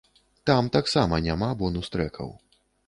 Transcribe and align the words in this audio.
Там 0.49 0.71
таксама 0.77 1.21
няма 1.29 1.51
бонус-трэкаў. 1.61 2.37